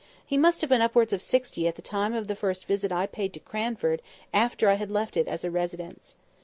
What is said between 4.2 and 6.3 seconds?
after I had left it as a residence.